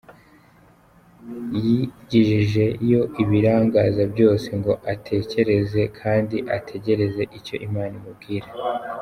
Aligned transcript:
Yigijeyo 1.63 2.99
ibirangaza 3.21 4.03
byose 4.13 4.47
ngo 4.59 4.73
atekereze 4.93 5.81
kandi 5.99 6.37
ategereze 6.57 7.21
icyo 7.37 7.55
Imana 7.67 7.93
imubwira. 7.99 8.47